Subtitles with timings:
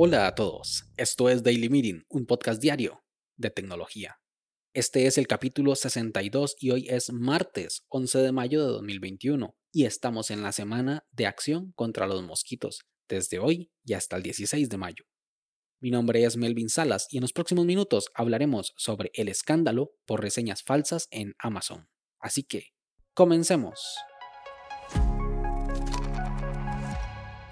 [0.00, 3.02] Hola a todos, esto es Daily Meeting, un podcast diario
[3.36, 4.20] de tecnología.
[4.72, 9.86] Este es el capítulo 62 y hoy es martes 11 de mayo de 2021 y
[9.86, 14.68] estamos en la semana de acción contra los mosquitos, desde hoy y hasta el 16
[14.68, 15.04] de mayo.
[15.80, 20.22] Mi nombre es Melvin Salas y en los próximos minutos hablaremos sobre el escándalo por
[20.22, 21.88] reseñas falsas en Amazon.
[22.20, 22.68] Así que,
[23.14, 23.96] comencemos.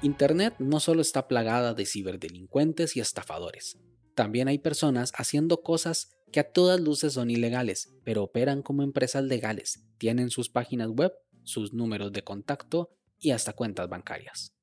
[0.02, 3.78] Internet no solo está plagada de ciberdelincuentes y estafadores,
[4.16, 9.22] también hay personas haciendo cosas que a todas luces son ilegales, pero operan como empresas
[9.22, 11.12] legales, tienen sus páginas web,
[11.44, 14.54] sus números de contacto y hasta cuentas bancarias.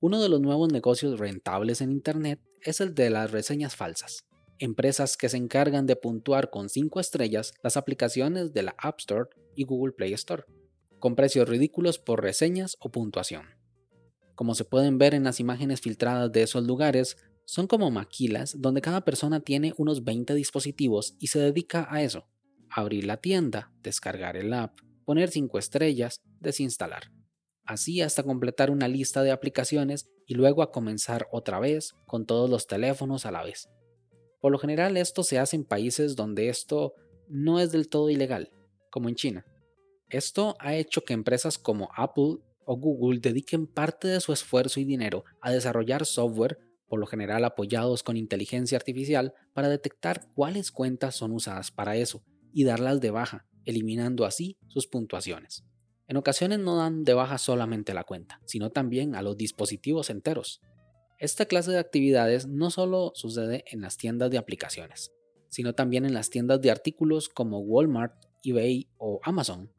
[0.00, 4.28] Uno de los nuevos negocios rentables en Internet es el de las reseñas falsas,
[4.60, 9.28] empresas que se encargan de puntuar con 5 estrellas las aplicaciones de la App Store
[9.56, 10.44] y Google Play Store,
[11.00, 13.57] con precios ridículos por reseñas o puntuación.
[14.38, 18.80] Como se pueden ver en las imágenes filtradas de esos lugares, son como maquilas donde
[18.80, 22.28] cada persona tiene unos 20 dispositivos y se dedica a eso.
[22.70, 27.10] Abrir la tienda, descargar el app, poner 5 estrellas, desinstalar.
[27.64, 32.48] Así hasta completar una lista de aplicaciones y luego a comenzar otra vez con todos
[32.48, 33.68] los teléfonos a la vez.
[34.40, 36.94] Por lo general esto se hace en países donde esto
[37.26, 38.52] no es del todo ilegal,
[38.92, 39.44] como en China.
[40.08, 42.36] Esto ha hecho que empresas como Apple
[42.70, 47.46] o Google dediquen parte de su esfuerzo y dinero a desarrollar software, por lo general
[47.46, 53.10] apoyados con inteligencia artificial, para detectar cuáles cuentas son usadas para eso y darlas de
[53.10, 55.64] baja, eliminando así sus puntuaciones.
[56.08, 60.60] En ocasiones no dan de baja solamente la cuenta, sino también a los dispositivos enteros.
[61.18, 65.10] Esta clase de actividades no solo sucede en las tiendas de aplicaciones,
[65.48, 68.12] sino también en las tiendas de artículos como Walmart,
[68.44, 69.72] eBay o Amazon,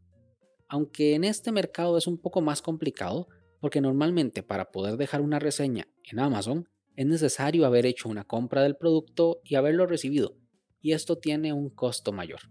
[0.70, 3.28] aunque en este mercado es un poco más complicado
[3.60, 8.62] porque normalmente para poder dejar una reseña en Amazon es necesario haber hecho una compra
[8.62, 10.38] del producto y haberlo recibido,
[10.82, 12.42] y esto tiene un costo mayor.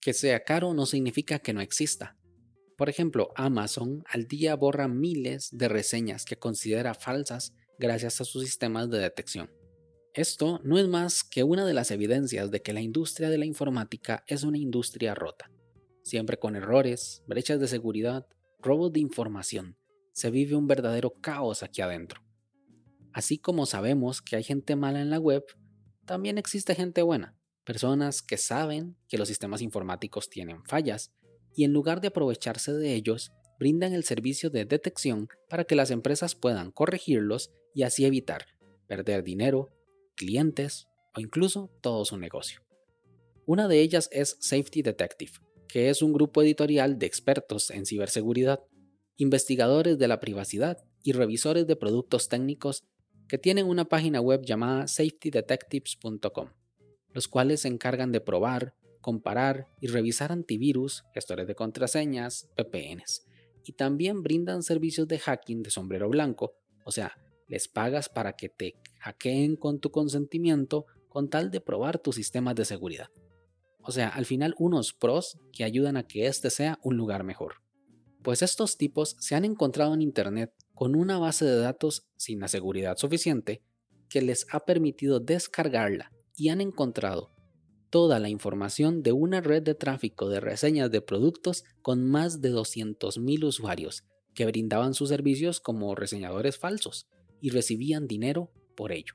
[0.00, 2.16] Que sea caro no significa que no exista.
[2.76, 8.44] Por ejemplo, Amazon al día borra miles de reseñas que considera falsas gracias a sus
[8.44, 9.50] sistemas de detección.
[10.14, 13.44] Esto no es más que una de las evidencias de que la industria de la
[13.44, 15.50] informática es una industria rota
[16.08, 18.26] siempre con errores, brechas de seguridad,
[18.60, 19.76] robos de información.
[20.12, 22.22] Se vive un verdadero caos aquí adentro.
[23.12, 25.44] Así como sabemos que hay gente mala en la web,
[26.06, 31.12] también existe gente buena, personas que saben que los sistemas informáticos tienen fallas
[31.54, 35.90] y en lugar de aprovecharse de ellos, brindan el servicio de detección para que las
[35.90, 38.46] empresas puedan corregirlos y así evitar
[38.86, 39.68] perder dinero,
[40.14, 42.62] clientes o incluso todo su negocio.
[43.44, 45.32] Una de ellas es Safety Detective,
[45.68, 48.60] que es un grupo editorial de expertos en ciberseguridad,
[49.16, 52.84] investigadores de la privacidad y revisores de productos técnicos
[53.28, 56.48] que tienen una página web llamada safetydetectives.com,
[57.12, 63.26] los cuales se encargan de probar, comparar y revisar antivirus, gestores de contraseñas, VPNs,
[63.64, 68.48] y también brindan servicios de hacking de sombrero blanco, o sea, les pagas para que
[68.48, 73.08] te hackeen con tu consentimiento con tal de probar tus sistemas de seguridad.
[73.88, 77.62] O sea, al final unos pros que ayudan a que este sea un lugar mejor.
[78.22, 82.48] Pues estos tipos se han encontrado en Internet con una base de datos sin la
[82.48, 83.62] seguridad suficiente
[84.10, 87.30] que les ha permitido descargarla y han encontrado
[87.88, 92.52] toda la información de una red de tráfico de reseñas de productos con más de
[92.52, 94.04] 200.000 usuarios
[94.34, 97.08] que brindaban sus servicios como reseñadores falsos
[97.40, 99.14] y recibían dinero por ello.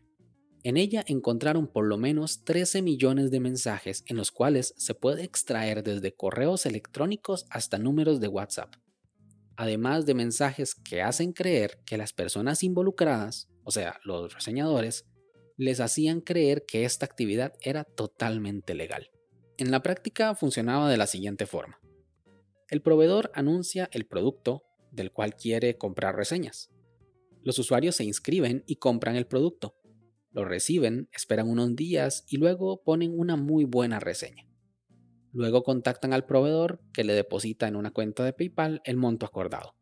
[0.63, 5.23] En ella encontraron por lo menos 13 millones de mensajes en los cuales se puede
[5.23, 8.73] extraer desde correos electrónicos hasta números de WhatsApp,
[9.57, 15.05] además de mensajes que hacen creer que las personas involucradas, o sea, los reseñadores,
[15.57, 19.11] les hacían creer que esta actividad era totalmente legal.
[19.57, 21.79] En la práctica funcionaba de la siguiente forma.
[22.69, 26.71] El proveedor anuncia el producto del cual quiere comprar reseñas.
[27.43, 29.75] Los usuarios se inscriben y compran el producto,
[30.33, 34.47] lo reciben, esperan unos días y luego ponen una muy buena reseña.
[35.31, 39.75] Luego contactan al proveedor que le deposita en una cuenta de PayPal el monto acordado.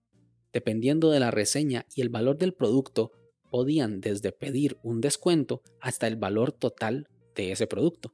[0.53, 3.11] Dependiendo de la reseña y el valor del producto,
[3.49, 8.13] podían desde pedir un descuento hasta el valor total de ese producto.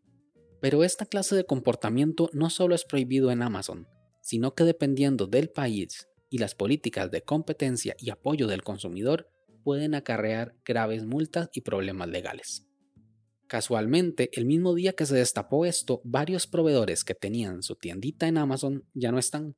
[0.61, 3.87] Pero esta clase de comportamiento no solo es prohibido en Amazon,
[4.21, 9.29] sino que dependiendo del país y las políticas de competencia y apoyo del consumidor,
[9.67, 12.65] pueden acarrear graves multas y problemas legales.
[13.47, 18.37] Casualmente, el mismo día que se destapó esto, varios proveedores que tenían su tiendita en
[18.37, 19.57] Amazon ya no están.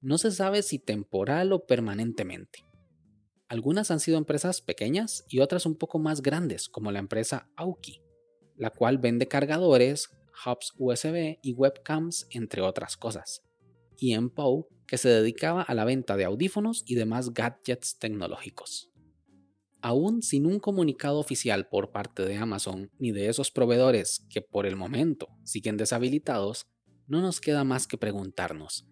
[0.00, 2.64] no se sabe si temporal o permanentemente.
[3.48, 8.02] Algunas han sido empresas pequeñas y otras un poco más grandes, como la empresa Auki,
[8.54, 10.10] la cual vende cargadores,
[10.46, 13.42] hubs USB y webcams, entre otras cosas.
[13.96, 18.93] Y Empow, que se dedicaba a la venta de audífonos y demás gadgets tecnológicos.
[19.84, 24.64] Aún sin un comunicado oficial por parte de Amazon ni de esos proveedores que por
[24.64, 26.66] el momento siguen deshabilitados,
[27.06, 28.86] no nos queda más que preguntarnos,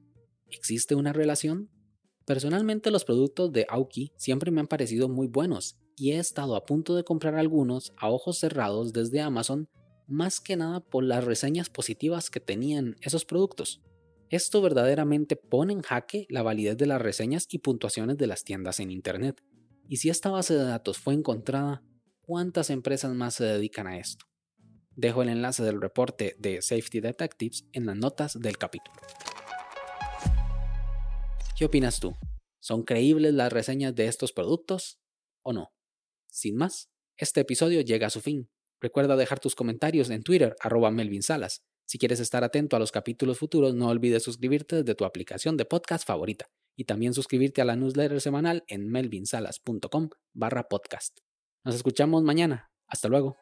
[0.50, 1.70] ¿existe una relación?
[2.26, 6.66] Personalmente los productos de Auki siempre me han parecido muy buenos y he estado a
[6.66, 9.70] punto de comprar algunos a ojos cerrados desde Amazon
[10.06, 13.80] más que nada por las reseñas positivas que tenían esos productos.
[14.28, 18.78] Esto verdaderamente pone en jaque la validez de las reseñas y puntuaciones de las tiendas
[18.78, 19.42] en Internet.
[19.92, 21.82] Y si esta base de datos fue encontrada,
[22.22, 24.24] ¿cuántas empresas más se dedican a esto?
[24.96, 28.96] Dejo el enlace del reporte de Safety Detectives en las notas del capítulo.
[31.58, 32.16] ¿Qué opinas tú?
[32.58, 34.98] ¿Son creíbles las reseñas de estos productos
[35.42, 35.74] o no?
[36.26, 38.48] Sin más, este episodio llega a su fin.
[38.80, 41.64] Recuerda dejar tus comentarios en Twitter, arroba Melvin Salas.
[41.84, 45.66] Si quieres estar atento a los capítulos futuros, no olvides suscribirte desde tu aplicación de
[45.66, 51.18] podcast favorita y también suscribirte a la newsletter semanal en melvinsalas.com barra podcast.
[51.64, 52.70] Nos escuchamos mañana.
[52.86, 53.36] Hasta luego.